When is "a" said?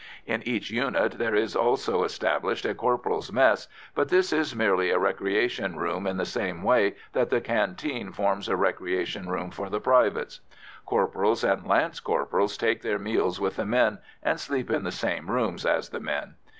2.65-2.73, 4.89-4.97, 8.49-8.55